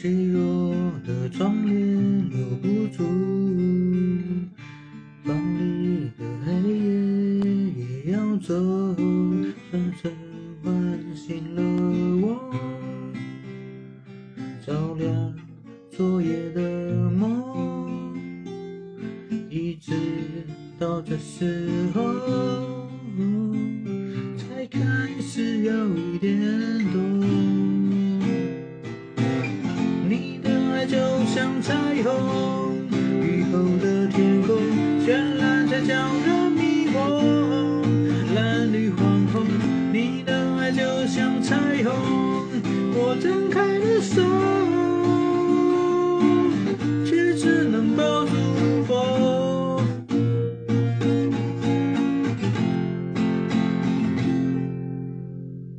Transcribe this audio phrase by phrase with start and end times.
[0.00, 0.72] 脆弱
[1.04, 3.02] 的窗帘留不住，
[5.24, 6.86] 房里的黑夜
[8.04, 8.54] 也要走，
[9.68, 10.12] 深深
[10.62, 10.72] 唤
[11.16, 11.60] 醒了
[12.22, 12.54] 我，
[14.64, 15.34] 照亮
[15.90, 18.14] 昨夜的梦，
[19.50, 19.94] 一直
[20.78, 22.87] 到这时候
[30.88, 32.78] 就像彩虹，
[33.20, 34.56] 雨后的天空
[35.04, 37.82] 绚烂才叫人迷蒙。
[38.34, 39.44] 蓝绿黄红，
[39.92, 41.92] 你的爱就像彩虹，
[42.94, 44.57] 我张开了手。